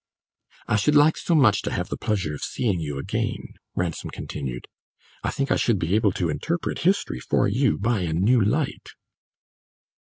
"I 0.67 0.77
should 0.77 0.95
like 0.95 1.15
so 1.15 1.35
much 1.35 1.61
to 1.61 1.69
have 1.71 1.89
the 1.89 1.95
pleasure 1.95 2.33
of 2.33 2.41
seeing 2.41 2.79
you 2.79 2.97
again," 2.97 3.53
Ransom 3.75 4.09
continued. 4.09 4.67
"I 5.23 5.29
think 5.29 5.51
I 5.51 5.57
should 5.57 5.77
be 5.77 5.93
able 5.93 6.11
to 6.13 6.27
interpret 6.29 6.79
history 6.79 7.19
for 7.19 7.47
you 7.47 7.77
by 7.77 7.99
a 7.99 8.13
new 8.13 8.41
light." 8.43 8.93